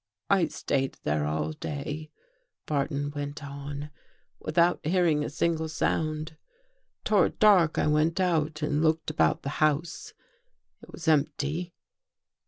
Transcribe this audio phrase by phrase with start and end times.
[0.31, 2.09] "I stayed there all day,"
[2.65, 3.91] Barton went on,"
[4.43, 6.37] with out hearing a single sound.
[7.03, 10.15] Toward dark I went out and looked about the house.
[10.81, 11.75] It was empty.